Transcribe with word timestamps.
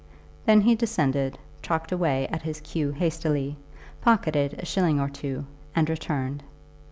Then 0.47 0.61
he 0.61 0.73
descended, 0.73 1.37
chalked 1.61 1.91
away 1.91 2.27
at 2.29 2.41
his 2.41 2.59
cue 2.61 2.89
hastily, 2.89 3.55
pocketed 4.01 4.53
a 4.57 4.65
shilling 4.65 4.99
or 4.99 5.09
two, 5.11 5.45
and 5.75 5.87
returned. 5.87 6.41